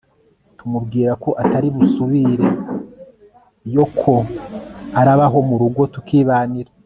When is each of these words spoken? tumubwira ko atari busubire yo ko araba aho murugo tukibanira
tumubwira 0.57 1.11
ko 1.23 1.29
atari 1.41 1.67
busubire 1.75 2.47
yo 3.75 3.85
ko 3.99 4.13
araba 4.99 5.25
aho 5.29 5.37
murugo 5.49 5.81
tukibanira 5.93 6.71